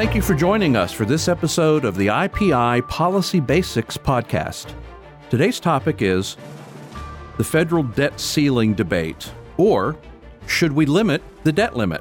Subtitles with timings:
[0.00, 4.72] Thank you for joining us for this episode of the IPI Policy Basics podcast.
[5.28, 6.38] Today's topic is
[7.36, 9.98] the federal debt ceiling debate, or
[10.46, 12.00] should we limit the debt limit?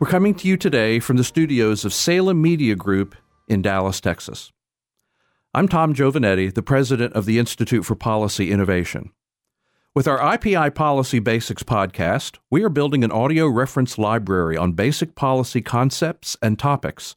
[0.00, 3.14] We're coming to you today from the studios of Salem Media Group
[3.46, 4.50] in Dallas, Texas.
[5.54, 9.12] I'm Tom Giovanetti, the president of the Institute for Policy Innovation.
[9.94, 15.14] With our IPI Policy Basics podcast, we are building an audio reference library on basic
[15.14, 17.14] policy concepts and topics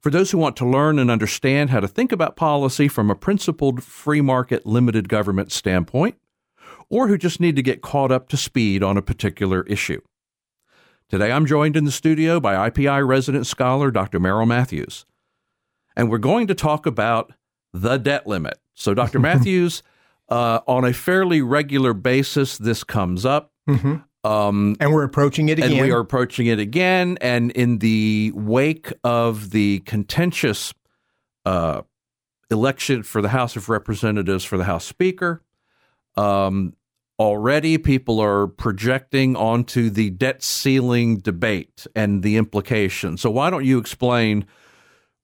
[0.00, 3.14] for those who want to learn and understand how to think about policy from a
[3.14, 6.16] principled free market limited government standpoint,
[6.88, 10.00] or who just need to get caught up to speed on a particular issue.
[11.10, 14.18] Today I'm joined in the studio by IPI resident scholar Dr.
[14.18, 15.04] Merrill Matthews,
[15.94, 17.34] and we're going to talk about
[17.74, 18.58] the debt limit.
[18.72, 19.18] So, Dr.
[19.20, 19.82] Matthews,
[20.34, 23.52] uh, on a fairly regular basis, this comes up.
[23.68, 24.28] Mm-hmm.
[24.28, 25.72] Um, and we're approaching it again.
[25.72, 27.18] And we are approaching it again.
[27.20, 30.74] And in the wake of the contentious
[31.44, 31.82] uh,
[32.50, 35.40] election for the House of Representatives for the House Speaker,
[36.16, 36.74] um,
[37.20, 43.20] already people are projecting onto the debt ceiling debate and the implications.
[43.20, 44.46] So, why don't you explain?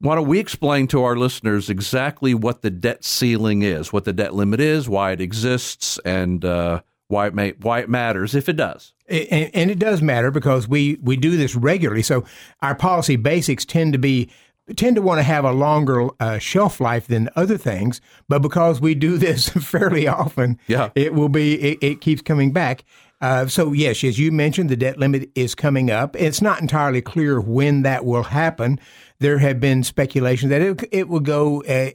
[0.00, 4.14] Why don't we explain to our listeners exactly what the debt ceiling is, what the
[4.14, 8.48] debt limit is, why it exists, and uh, why it may why it matters if
[8.48, 8.94] it does.
[9.08, 12.02] And, and, it does matter because we we do this regularly.
[12.02, 12.24] So
[12.62, 14.30] our policy basics tend to be
[14.76, 18.80] tend to want to have a longer uh, shelf life than other things, but because
[18.80, 20.90] we do this fairly often, yeah.
[20.94, 22.84] it will be it, it keeps coming back.
[23.20, 26.16] Uh, so yes, as you mentioned, the debt limit is coming up.
[26.16, 28.80] It's not entirely clear when that will happen
[29.20, 31.91] there have been speculation that it, it will go uh,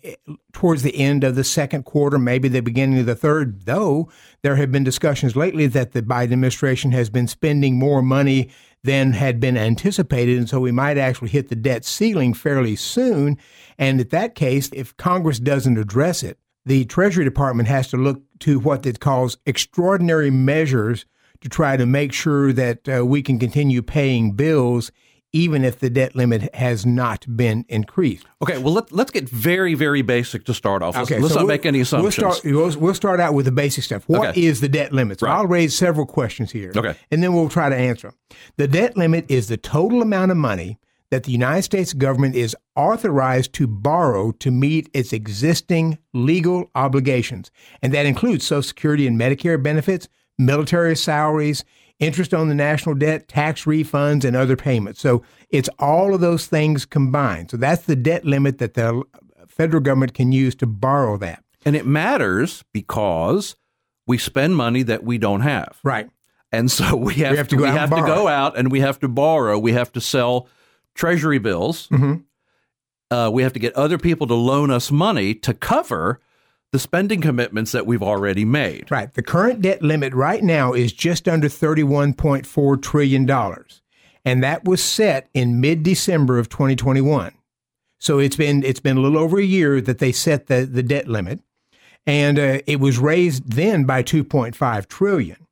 [0.54, 4.10] towards the end of the second quarter, maybe the beginning of the third, though
[4.44, 8.52] there have been discussions lately that the Biden administration has been spending more money
[8.84, 10.38] than had been anticipated.
[10.38, 13.40] And so we might actually hit the debt ceiling fairly soon.
[13.80, 18.22] And at that case, if Congress doesn't address it, the Treasury Department has to look
[18.42, 21.06] to what it calls extraordinary measures
[21.46, 24.92] to try to make sure that uh, we can continue paying bills
[25.32, 28.26] even if the debt limit has not been increased.
[28.42, 30.96] Okay, well, let, us get very, very basic to start off.
[30.96, 32.18] Let's, okay, let's so not we'll, make any assumptions.
[32.18, 34.06] We'll start, we'll, we'll start, out with the basic stuff.
[34.08, 34.42] What okay.
[34.42, 35.20] is the debt limit?
[35.20, 35.36] So right.
[35.36, 36.72] I'll raise several questions here.
[36.76, 36.96] Okay.
[37.12, 38.18] And then we'll try to answer them.
[38.58, 40.80] The debt limit is the total amount of money
[41.12, 47.52] that the United States government is authorized to borrow to meet its existing legal obligations.
[47.84, 50.08] And that includes Social Security and Medicare benefits,
[50.38, 51.64] military salaries,
[52.00, 55.00] interest on the national debt, tax refunds, and other payments.
[55.00, 57.52] So it's all of those things combined.
[57.52, 59.04] So that's the debt limit that the
[59.48, 61.44] federal government can use to borrow that.
[61.66, 63.56] And it matters because
[64.06, 65.80] we spend money that we don't have.
[65.84, 66.10] Right.
[66.52, 68.82] And so we have, we have to, go, we have to go out and we
[68.82, 69.58] have to borrow.
[69.58, 70.48] We have to sell
[70.94, 71.88] treasury bills.
[71.90, 73.16] Mm-hmm.
[73.16, 76.20] Uh, we have to get other people to loan us money to cover
[76.72, 78.92] the spending commitments that we've already made.
[78.92, 79.14] Right.
[79.14, 83.30] The current debt limit right now is just under $31.4 trillion.
[84.26, 87.34] And that was set in mid December of 2021.
[88.00, 90.84] So it's been it's been a little over a year that they set the, the
[90.84, 91.40] debt limit.
[92.06, 95.45] And uh, it was raised then by 2.5 trillion.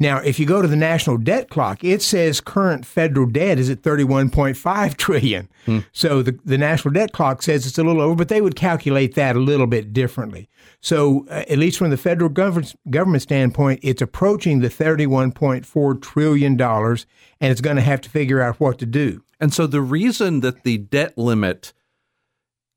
[0.00, 3.68] Now, if you go to the national debt clock, it says current federal debt is
[3.68, 5.48] at 31.5 trillion.
[5.66, 5.80] Hmm.
[5.92, 9.14] So the, the national debt clock says it's a little over, but they would calculate
[9.16, 10.48] that a little bit differently.
[10.80, 16.56] So uh, at least from the federal government, government standpoint, it's approaching the 31.4 trillion
[16.56, 17.06] dollars
[17.40, 19.24] and it's going to have to figure out what to do.
[19.40, 21.72] And so the reason that the debt limit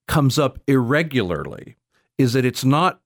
[0.07, 1.77] comes up irregularly
[2.17, 3.01] is that it's not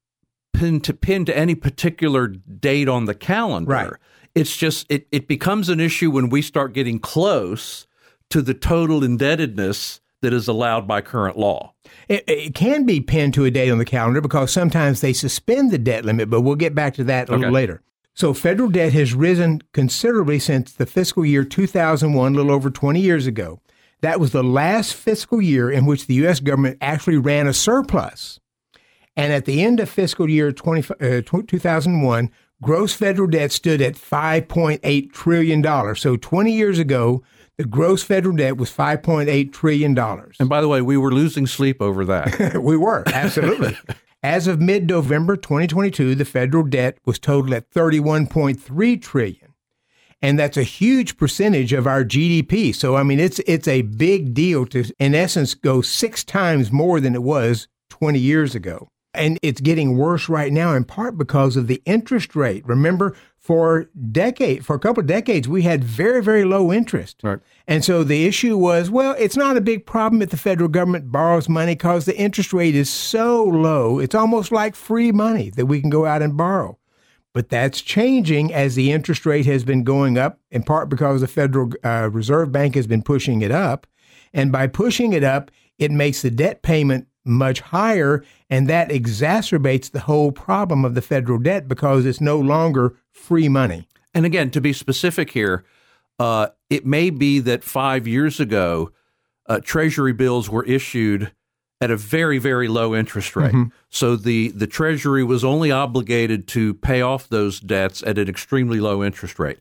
[0.57, 3.71] pinned to pin to any particular date on the calendar.
[3.71, 3.91] Right.
[4.33, 7.87] It's just it, it becomes an issue when we start getting close
[8.29, 11.73] to the total indebtedness that is allowed by current law.
[12.09, 15.71] It, it, can be pinned to a date on the calendar because sometimes they suspend
[15.71, 17.39] the debt limit, but we'll get back to that a okay.
[17.39, 17.81] little later.
[18.15, 22.99] So federal debt has risen considerably since the fiscal year 2001, a little over 20
[22.99, 23.59] years ago.
[24.01, 26.39] That was the last fiscal year in which the U.S.
[26.39, 28.39] government actually ran a surplus.
[29.15, 32.31] And at the end of fiscal year 20, uh, 2001,
[32.61, 35.95] gross federal debt stood at $5.8 trillion.
[35.95, 37.23] So 20 years ago,
[37.57, 39.97] the gross federal debt was $5.8 trillion.
[40.39, 42.57] And by the way, we were losing sleep over that.
[42.61, 43.77] we were, absolutely.
[44.23, 49.53] As of mid November 2022, the federal debt was totaled at 31.3 trillion.
[50.21, 52.73] And that's a huge percentage of our GDP.
[52.73, 56.99] So I mean it's it's a big deal to in essence go 6 times more
[56.99, 58.89] than it was 20 years ago.
[59.15, 62.65] And it's getting worse right now in part because of the interest rate.
[62.65, 63.15] Remember,
[63.45, 67.19] for decade for a couple of decades we had very very low interest.
[67.21, 67.37] Right.
[67.67, 71.11] And so the issue was, well, it's not a big problem if the federal government
[71.11, 73.99] borrows money because the interest rate is so low.
[73.99, 76.79] It's almost like free money that we can go out and borrow.
[77.33, 81.27] But that's changing as the interest rate has been going up, in part because the
[81.27, 83.85] Federal uh, Reserve Bank has been pushing it up.
[84.33, 89.91] And by pushing it up, it makes the debt payment much higher, and that exacerbates
[89.91, 93.87] the whole problem of the federal debt because it's no longer free money.
[94.13, 95.65] And again, to be specific here,
[96.19, 98.91] uh, it may be that five years ago,
[99.47, 101.31] uh, Treasury bills were issued
[101.81, 103.51] at a very, very low interest rate.
[103.51, 103.69] Mm-hmm.
[103.89, 108.79] So the, the Treasury was only obligated to pay off those debts at an extremely
[108.79, 109.59] low interest rate.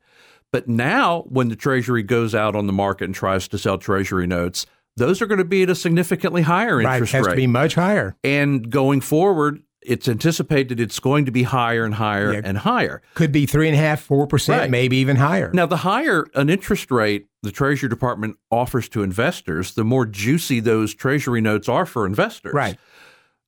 [0.52, 4.28] But now, when the Treasury goes out on the market and tries to sell Treasury
[4.28, 4.66] notes,
[4.96, 7.32] those are going to be at a significantly higher interest right, it has rate.
[7.32, 8.16] to be much higher.
[8.22, 12.40] And going forward, it's anticipated it's going to be higher and higher yeah.
[12.42, 13.02] and higher.
[13.14, 15.50] Could be three and a half, four percent, maybe even higher.
[15.52, 20.60] Now, the higher an interest rate the Treasury Department offers to investors, the more juicy
[20.60, 22.54] those Treasury notes are for investors.
[22.54, 22.78] Right.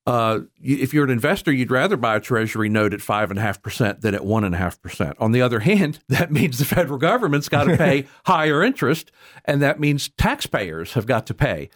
[0.06, 3.42] Uh, if you're an investor, you'd rather buy a Treasury note at five and a
[3.42, 5.16] half percent than at one and a half percent.
[5.18, 9.10] On the other hand, that means the federal government's got to pay higher interest,
[9.44, 11.70] and that means taxpayers have got to pay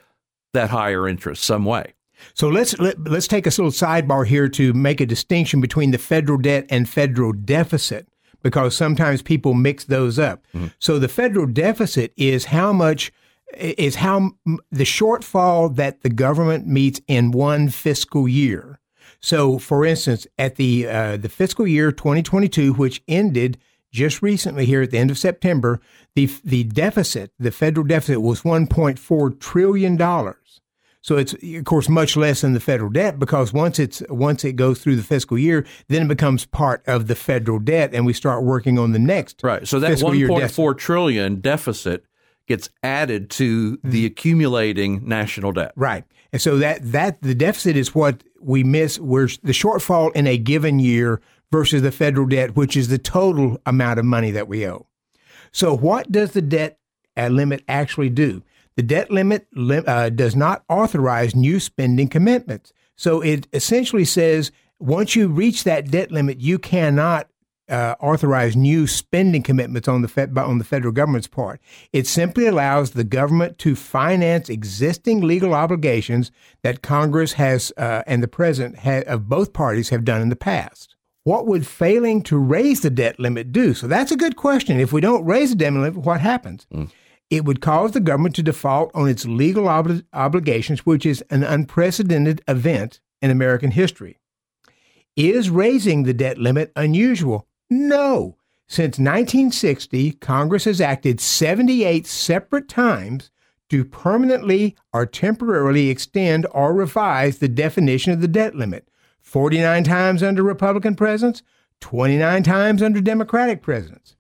[0.53, 1.95] that higher interest some way.
[2.35, 5.61] So let's let, us let us take a little sidebar here to make a distinction
[5.61, 8.09] between the federal debt and federal deficit
[8.43, 10.45] because sometimes people mix those up.
[10.55, 10.69] Mm-hmm.
[10.79, 13.13] So the federal deficit is how much
[13.57, 14.33] is how
[14.71, 18.81] the shortfall that the government meets in one fiscal year.
[19.21, 23.59] So, for instance, at the uh, the fiscal year 2022, which ended
[23.93, 25.81] just recently here at the end of September,
[26.15, 30.61] the the deficit, the federal deficit, was 1.4 trillion dollars.
[31.03, 34.55] So it's of course much less than the federal debt because once it's once it
[34.55, 38.13] goes through the fiscal year, then it becomes part of the federal debt, and we
[38.13, 39.43] start working on the next.
[39.43, 39.67] Right.
[39.67, 42.05] So that 1.4 trillion deficit
[42.51, 44.07] gets added to the mm-hmm.
[44.07, 45.73] accumulating national debt.
[45.77, 46.05] Right.
[46.33, 50.37] And so that that the deficit is what we miss where the shortfall in a
[50.37, 51.21] given year
[51.53, 54.87] versus the federal debt, which is the total amount of money that we owe.
[55.53, 56.79] So what does the debt
[57.17, 58.43] uh, limit actually do?
[58.75, 59.47] The debt limit
[59.87, 62.73] uh, does not authorize new spending commitments.
[62.97, 64.51] So it essentially says
[64.81, 67.29] once you reach that debt limit, you cannot
[67.71, 71.61] uh, authorize new spending commitments on the Fed, on the federal government's part.
[71.93, 76.31] It simply allows the government to finance existing legal obligations
[76.63, 80.37] that Congress has uh, and the president ha- of both parties have done in the
[80.37, 80.97] past.
[81.25, 83.75] What would failing to raise the debt limit do?
[83.75, 84.81] So that's a good question.
[84.81, 86.67] If we don't raise the debt limit, what happens?
[86.73, 86.91] Mm
[87.31, 91.45] it would cause the government to default on its legal ob- obligations, which is an
[91.45, 94.19] unprecedented event in American history.
[95.17, 97.47] Is raising the debt limit unusual?
[97.71, 98.37] No.
[98.67, 103.31] Since 1960, Congress has acted 78 separate times
[103.69, 108.89] to permanently or temporarily extend or revise the definition of the debt limit
[109.21, 111.43] 49 times under Republican presidents,
[111.81, 114.17] 29 times under Democratic presidents.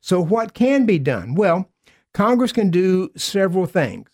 [0.00, 1.34] So, what can be done?
[1.34, 1.70] Well,
[2.12, 4.08] Congress can do several things.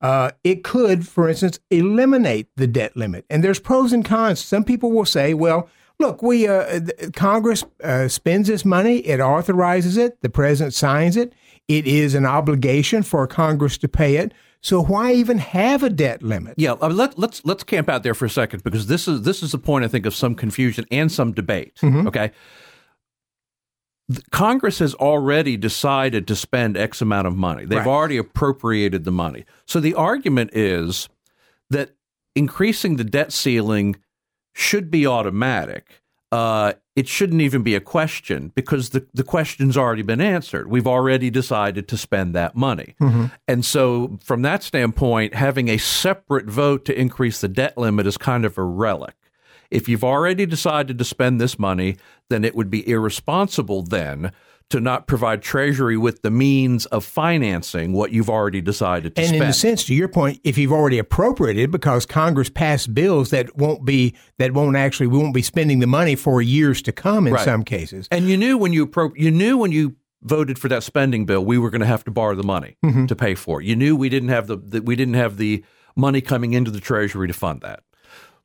[0.00, 3.26] Uh, it could, for instance, eliminate the debt limit.
[3.28, 4.40] And there's pros and cons.
[4.40, 5.68] Some people will say, well,
[6.00, 6.80] look, we uh,
[7.14, 11.32] Congress uh, spends this money, it authorizes it, the president signs it.
[11.68, 14.34] It is an obligation for Congress to pay it.
[14.62, 16.54] So why even have a debt limit?
[16.58, 19.42] Yeah, uh, let, let's let's camp out there for a second because this is this
[19.42, 21.76] is a point I think of some confusion and some debate.
[21.76, 22.08] Mm-hmm.
[22.08, 22.32] Okay,
[24.30, 27.64] Congress has already decided to spend X amount of money.
[27.64, 27.86] They've right.
[27.86, 29.44] already appropriated the money.
[29.66, 31.08] So the argument is
[31.70, 31.90] that
[32.34, 33.96] increasing the debt ceiling
[34.60, 36.00] should be automatic.
[36.30, 40.68] Uh, it shouldn't even be a question because the, the question's already been answered.
[40.68, 42.94] We've already decided to spend that money.
[43.00, 43.26] Mm-hmm.
[43.48, 48.16] And so, from that standpoint, having a separate vote to increase the debt limit is
[48.16, 49.14] kind of a relic.
[49.70, 51.96] If you've already decided to spend this money,
[52.28, 54.32] then it would be irresponsible then
[54.70, 59.28] to not provide Treasury with the means of financing what you've already decided to and
[59.28, 59.42] spend.
[59.42, 63.30] And in a sense, to your point, if you've already appropriated, because Congress passed bills
[63.30, 66.92] that won't be that won't actually we won't be spending the money for years to
[66.92, 67.44] come in right.
[67.44, 68.08] some cases.
[68.10, 71.44] And you knew when you appro- you knew when you voted for that spending bill,
[71.44, 73.06] we were going to have to borrow the money mm-hmm.
[73.06, 73.66] to pay for it.
[73.66, 75.64] You knew we didn't have the, the we didn't have the
[75.96, 77.82] money coming into the Treasury to fund that.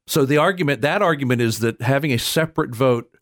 [0.08, 3.16] So the argument, that argument is that having a separate vote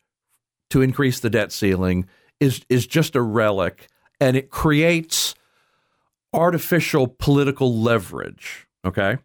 [0.69, 2.07] to increase the debt ceiling
[2.43, 3.87] is is just a relic,
[4.19, 5.33] and it creates
[6.33, 8.67] artificial political leverage.
[8.85, 9.17] Okay.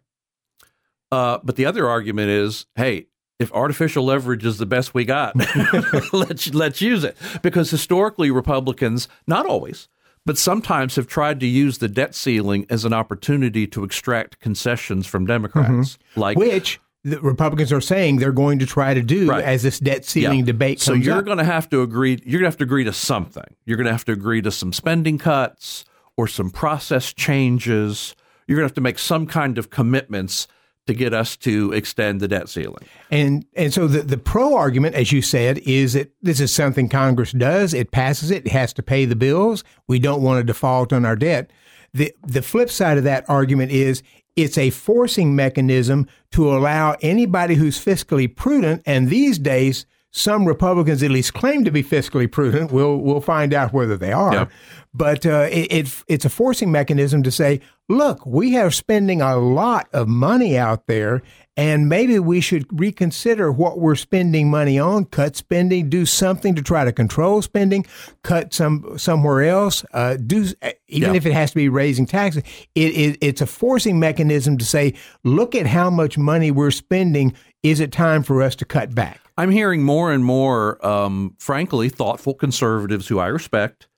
[1.11, 3.07] Uh, but the other argument is, hey,
[3.39, 5.35] if artificial leverage is the best we got,
[6.13, 7.17] let's let's use it.
[7.41, 9.89] Because historically, Republicans, not always,
[10.25, 15.07] but sometimes have tried to use the debt ceiling as an opportunity to extract concessions
[15.07, 15.97] from Democrats.
[15.97, 16.19] Mm-hmm.
[16.19, 19.43] Like which the Republicans are saying they're going to try to do right.
[19.43, 20.45] as this debt ceiling yeah.
[20.45, 22.93] debate so you're going to have to agree you're going to have to agree to
[22.93, 25.85] something you're going to have to agree to some spending cuts
[26.17, 28.15] or some process changes
[28.47, 30.47] you're going to have to make some kind of commitments
[30.89, 32.83] to get us to extend the debt ceiling.
[33.11, 36.89] And and so the, the pro argument, as you said, is that this is something
[36.89, 37.75] Congress does.
[37.75, 38.47] It passes it.
[38.47, 39.63] It has to pay the bills.
[39.87, 41.51] We don't want to default on our debt.
[41.93, 44.01] The the flip side of that argument is
[44.43, 51.03] it's a forcing mechanism to allow anybody who's fiscally prudent, and these days some Republicans
[51.03, 52.71] at least claim to be fiscally prudent.
[52.71, 54.33] We'll we'll find out whether they are.
[54.33, 54.51] Yep.
[54.93, 59.37] But uh, it, it, it's a forcing mechanism to say, look, we are spending a
[59.37, 61.21] lot of money out there,
[61.55, 65.05] and maybe we should reconsider what we're spending money on.
[65.05, 67.85] Cut spending, do something to try to control spending,
[68.23, 69.85] cut some somewhere else.
[69.93, 70.47] Uh, do
[70.87, 72.41] even if it has to be raising taxes.
[72.73, 77.35] It, it's a forcing mechanism to say, look at how much money we're spending.
[77.61, 79.19] Is it time for us to cut back?
[79.37, 83.88] I'm hearing more and more, um, frankly, thoughtful conservatives who I respect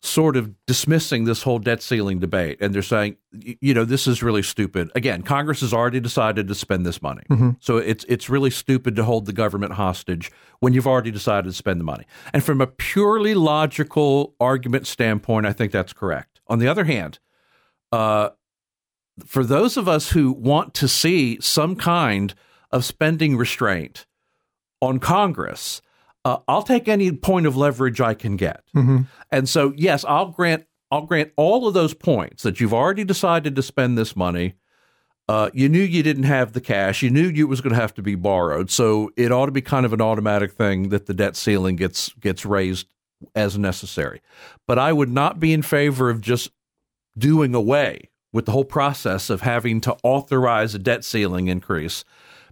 [0.00, 2.58] sort of dismissing this whole debt ceiling debate.
[2.60, 4.90] And they're saying, you know, this is really stupid.
[4.94, 7.22] Again, Congress has already decided to spend this money.
[7.28, 7.50] Mm-hmm.
[7.60, 11.52] So it's, it's really stupid to hold the government hostage when you've already decided to
[11.52, 12.04] spend the money.
[12.32, 16.40] And from a purely logical argument standpoint, I think that's correct.
[16.46, 17.18] On the other hand,
[17.90, 18.30] uh,
[19.26, 22.34] for those of us who want to see some kind
[22.70, 24.06] of spending restraint,
[24.80, 25.82] on Congress,
[26.24, 28.62] uh, I'll take any point of leverage I can get.
[28.74, 29.02] Mm-hmm.
[29.30, 33.54] And so, yes, I'll grant I'll grant all of those points that you've already decided
[33.56, 34.54] to spend this money.
[35.28, 37.02] Uh, you knew you didn't have the cash.
[37.02, 38.70] You knew it was going to have to be borrowed.
[38.70, 42.08] So it ought to be kind of an automatic thing that the debt ceiling gets
[42.14, 42.86] gets raised
[43.34, 44.22] as necessary.
[44.66, 46.50] But I would not be in favor of just
[47.18, 52.04] doing away with the whole process of having to authorize a debt ceiling increase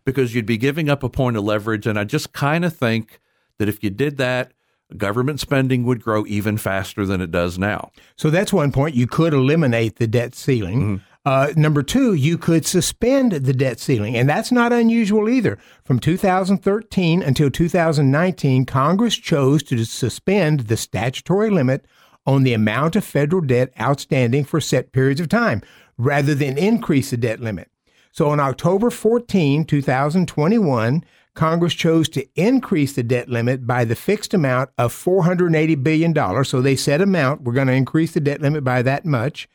[0.05, 1.87] because you'd be giving up a point of leverage.
[1.87, 3.21] And I just kind of think
[3.59, 4.53] that if you did that,
[4.97, 7.91] government spending would grow even faster than it does now.
[8.17, 8.95] So that's one point.
[8.95, 10.81] You could eliminate the debt ceiling.
[10.81, 11.05] Mm-hmm.
[11.25, 15.59] Uh, number two, you could suspend the debt ceiling, and that's not unusual either.
[15.85, 21.85] From 2013 until 2019, Congress chose to suspend the statutory limit
[22.27, 25.63] on the amount of federal debt outstanding for set periods of time
[25.99, 27.71] rather than increase the debt limit.
[28.13, 31.05] So on October 14, 2021,
[31.37, 36.45] Congress chose to increase the debt limit by the fixed amount of $480 billion.
[36.45, 39.49] So they set amount, we're going to increase the debt limit by that much.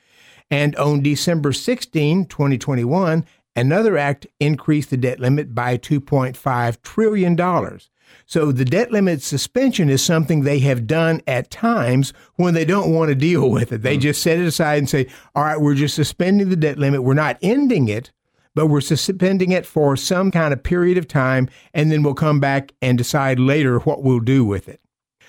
[0.50, 7.80] And on December 16, 2021, another act increased the debt limit by $2.5 trillion.
[8.26, 12.94] So the debt limit suspension is something they have done at times when they don't
[12.94, 13.82] want to deal with it.
[13.82, 14.02] They mm-hmm.
[14.02, 17.04] just set it aside and say, all right, we're just suspending the debt limit.
[17.04, 18.12] We're not ending it,
[18.56, 22.40] but we're suspending it for some kind of period of time, and then we'll come
[22.40, 24.82] back and decide later what we'll do with it.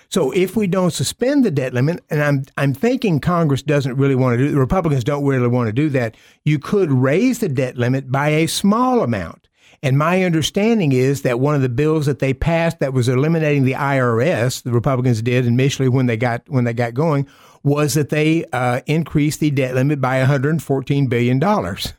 [0.09, 4.15] So if we don't suspend the debt limit, and I'm I'm thinking Congress doesn't really
[4.15, 6.17] want to do, the Republicans don't really want to do that.
[6.45, 9.49] You could raise the debt limit by a small amount.
[9.83, 13.65] And my understanding is that one of the bills that they passed that was eliminating
[13.65, 17.27] the IRS, the Republicans did initially when they got when they got going,
[17.63, 21.95] was that they uh, increased the debt limit by 114 billion dollars.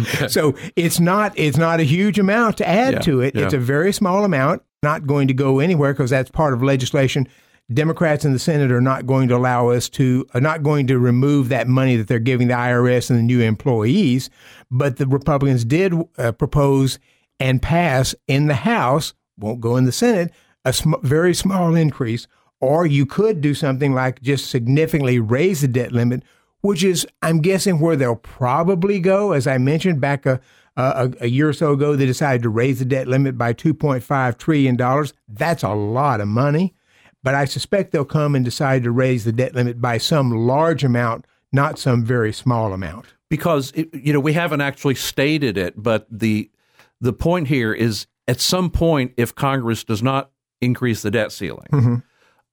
[0.00, 0.28] Okay.
[0.28, 3.34] So it's not it's not a huge amount to add yeah, to it.
[3.34, 3.44] Yeah.
[3.44, 7.28] It's a very small amount, not going to go anywhere because that's part of legislation.
[7.72, 10.98] Democrats in the Senate are not going to allow us to are not going to
[10.98, 14.30] remove that money that they're giving the IRS and the new employees,
[14.70, 16.98] but the Republicans did uh, propose
[17.40, 20.32] and pass in the House, won't go in the Senate,
[20.64, 22.26] a sm- very small increase
[22.64, 26.22] or you could do something like just significantly raise the debt limit,
[26.64, 29.32] which is, I'm guessing, where they'll probably go.
[29.32, 30.40] As I mentioned back a,
[30.78, 34.38] a, a year or so ago, they decided to raise the debt limit by $2.5
[34.38, 35.06] trillion.
[35.28, 36.74] That's a lot of money.
[37.22, 40.84] But I suspect they'll come and decide to raise the debt limit by some large
[40.84, 43.12] amount, not some very small amount.
[43.28, 46.50] Because, it, you know, we haven't actually stated it, but the
[46.98, 50.30] the point here is at some point, if Congress does not
[50.62, 51.96] increase the debt ceiling, mm-hmm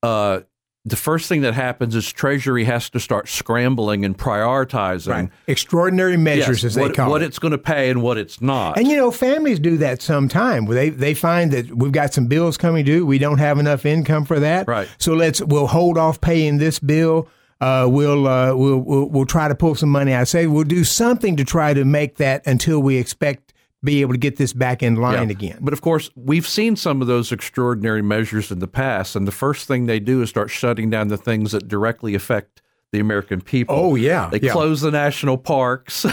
[0.02, 0.40] uh,
[0.84, 5.30] the first thing that happens is Treasury has to start scrambling and prioritizing right.
[5.46, 7.26] extraordinary measures, yes, as they what, call what it.
[7.26, 8.76] It's going to pay and what it's not.
[8.78, 10.66] And you know, families do that sometime.
[10.66, 13.06] They they find that we've got some bills coming due.
[13.06, 14.66] We don't have enough income for that.
[14.66, 14.88] Right.
[14.98, 17.28] So let's we'll hold off paying this bill.
[17.60, 20.26] Uh, we'll, uh, we'll we'll we'll try to pull some money out.
[20.26, 23.51] Say we'll do something to try to make that until we expect
[23.84, 25.32] be able to get this back in line Yeah.
[25.32, 25.58] again.
[25.60, 29.32] But of course, we've seen some of those extraordinary measures in the past, and the
[29.32, 32.62] first thing they do is start shutting down the things that directly affect
[32.92, 33.74] the American people.
[33.74, 34.52] Oh, yeah, They yeah.
[34.52, 36.04] close the national parks.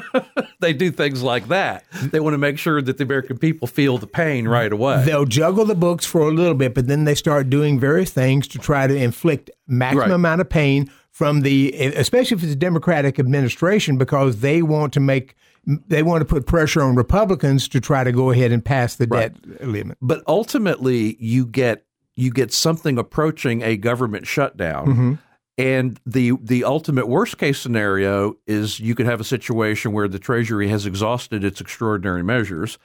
[0.60, 1.84] they do things like that.
[2.00, 5.02] They want to make sure that the American people feel the pain right away.
[5.04, 8.46] They'll juggle the books for a little bit, but then they start doing various things
[8.48, 10.14] to try to inflict maximum Right.
[10.14, 15.00] amount of pain from the, especially if it's a Democratic administration, because they want to
[15.00, 18.96] make, they want to put pressure on Republicans to try to go ahead and pass
[18.96, 19.96] the debt limit.
[20.00, 25.12] but ultimately you get you get something approaching a government shutdown Mm-hmm.
[25.58, 30.18] and the the ultimate worst case scenario is you could have a situation where the
[30.18, 32.78] treasury has exhausted its extraordinary measures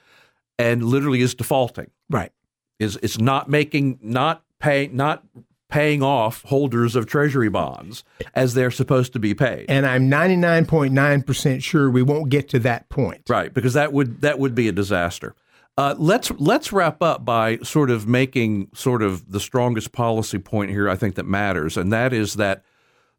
[0.59, 2.31] and literally is defaulting Right.
[2.79, 5.23] is it's not making not paying not
[5.69, 11.61] paying off holders of treasury bonds as they're supposed to be paid And I'm 99.9%
[11.61, 13.23] sure we won't get to that point.
[13.29, 15.35] Right, because that would that would be a disaster.
[15.77, 20.71] Uh, let's let's wrap up by sort of making sort of the strongest policy point
[20.71, 20.89] here.
[20.89, 22.63] I think that matters, and that is that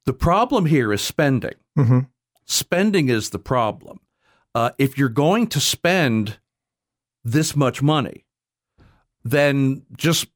[0.07, 1.55] the problem here is spending.
[2.47, 4.00] Spending is the problem.
[4.55, 6.38] Uh, if you're going to spend
[7.23, 8.25] this much money,
[9.23, 10.26] then just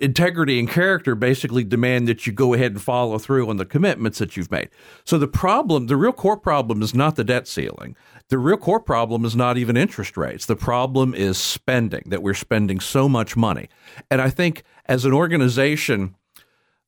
[0.00, 4.18] integrity and character basically demand that you go ahead and follow through on the commitments
[4.18, 4.70] that you've made.
[5.04, 7.96] So the problem, the real core problem is not the debt ceiling.
[8.28, 10.46] The real core problem is not even interest rates.
[10.46, 13.68] The problem is spending, that we're spending so much money.
[14.10, 16.16] And I think as an organization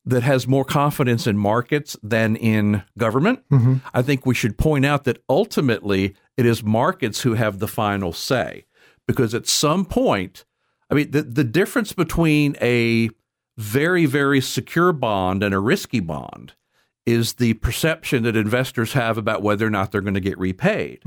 [0.05, 3.75] that has more confidence in markets than in government, mm-hmm.
[3.93, 8.11] I think we should point out that ultimately it is markets who have the final
[8.11, 8.65] say.
[9.05, 10.45] Because at some point,
[10.93, 13.09] I mean, the, the difference between a
[13.57, 16.53] very, very secure bond and a risky bond
[17.05, 21.01] is the perception that investors have about whether or not they're going to get repaid.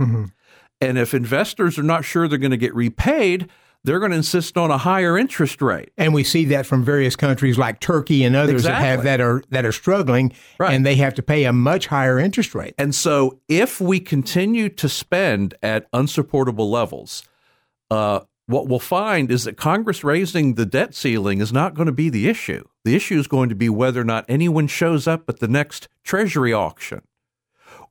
[0.81, 3.49] And if investors are not sure they're going to get repaid,
[3.85, 5.93] they're going to insist on a higher interest rate.
[5.97, 9.43] And we see that from various countries like Turkey and others that have that are
[9.51, 10.75] that are struggling, Right.
[10.75, 12.75] and they have to pay a much higher interest rate.
[12.79, 17.23] And so, if we continue to spend at unsupportable levels,
[17.91, 21.93] uh, what we'll find is that Congress raising the debt ceiling is not going to
[21.93, 22.65] be the issue.
[22.85, 25.89] The issue is going to be whether or not anyone shows up at the next
[26.05, 27.03] Treasury auction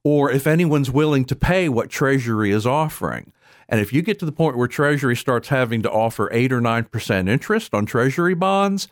[0.03, 3.33] or if anyone's willing to pay what Treasury is offering.
[3.67, 6.61] And if you get to the point where Treasury starts having to offer 8 or
[6.61, 8.87] 9% interest on Treasury bonds,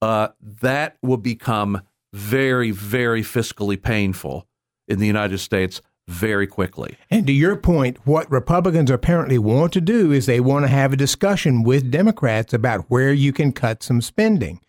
[0.00, 4.46] uh, that will become very, very fiscally painful
[4.86, 6.96] in the United States very quickly.
[7.10, 10.92] And to your point, what Republicans apparently want to do is they want to have
[10.92, 14.60] a discussion with Democrats about where you can cut some spending.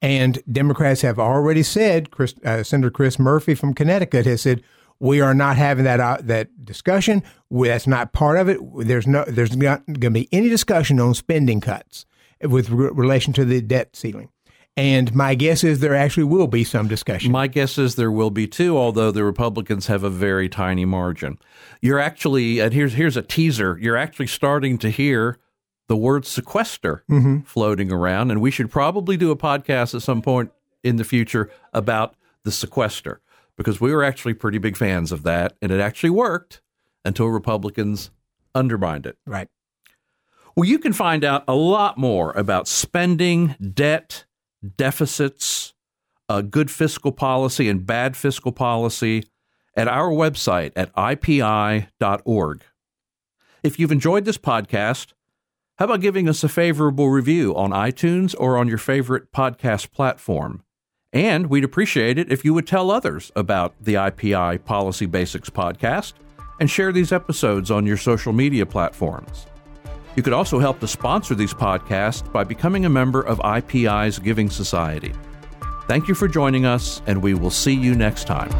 [0.00, 4.62] And Democrats have already said, Chris, uh, Senator Chris Murphy from Connecticut has said,
[5.00, 7.22] we are not having that uh, that discussion.
[7.50, 8.58] That's not part of it.
[8.78, 12.04] There's no there's not going to be any discussion on spending cuts
[12.42, 14.30] with re- relation to the debt ceiling.
[14.78, 17.32] And my guess is there actually will be some discussion.
[17.32, 21.36] My guess is there will be too, although the Republicans have a very tiny margin.
[21.82, 23.76] You're actually, and here's here's a teaser.
[23.80, 25.36] You're actually starting to hear
[25.88, 27.40] the word sequester mm-hmm.
[27.40, 30.52] floating around, and we should probably do a podcast at some point
[30.84, 32.14] in the future about
[32.44, 33.20] the sequester
[33.56, 36.62] because we were actually pretty big fans of that, and it actually worked
[37.04, 38.12] until Republicans
[38.54, 39.18] undermined it.
[39.26, 39.48] right.
[40.54, 44.24] Well, you can find out a lot more about spending, debt,
[44.76, 45.74] deficits,
[46.28, 49.24] uh, good fiscal policy, and bad fiscal policy
[49.76, 52.62] at our website at ipi.org.
[53.62, 55.12] If you've enjoyed this podcast,
[55.78, 60.62] how about giving us a favorable review on iTunes or on your favorite podcast platform?
[61.12, 66.14] And we'd appreciate it if you would tell others about the IPI Policy Basics podcast
[66.60, 69.46] and share these episodes on your social media platforms.
[70.16, 74.50] You could also help to sponsor these podcasts by becoming a member of IPI's Giving
[74.50, 75.12] Society.
[75.86, 78.50] Thank you for joining us, and we will see you next time.